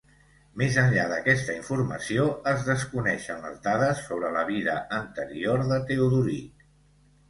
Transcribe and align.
Més 0.61 0.77
enllà 0.83 1.03
d'aquesta 1.11 1.57
informació, 1.57 2.25
es 2.53 2.65
desconeixen 2.71 3.45
les 3.47 3.63
dades 3.71 4.05
sobre 4.09 4.35
la 4.41 4.49
vida 4.53 4.83
anterior 5.03 5.67
de 5.75 5.83
Teodoric. 5.95 6.71